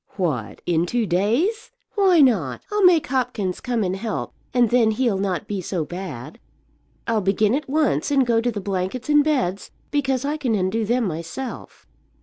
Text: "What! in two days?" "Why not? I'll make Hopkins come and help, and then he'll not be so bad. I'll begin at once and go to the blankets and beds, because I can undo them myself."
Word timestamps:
"What! 0.17 0.63
in 0.65 0.87
two 0.87 1.05
days?" 1.05 1.69
"Why 1.93 2.21
not? 2.21 2.63
I'll 2.71 2.83
make 2.83 3.05
Hopkins 3.05 3.59
come 3.61 3.83
and 3.83 3.95
help, 3.95 4.33
and 4.51 4.71
then 4.71 4.89
he'll 4.89 5.19
not 5.19 5.47
be 5.47 5.61
so 5.61 5.85
bad. 5.85 6.39
I'll 7.05 7.21
begin 7.21 7.53
at 7.53 7.69
once 7.69 8.09
and 8.09 8.25
go 8.25 8.41
to 8.41 8.51
the 8.51 8.59
blankets 8.61 9.09
and 9.09 9.23
beds, 9.23 9.69
because 9.91 10.25
I 10.25 10.37
can 10.37 10.55
undo 10.55 10.85
them 10.85 11.03
myself." 11.03 11.85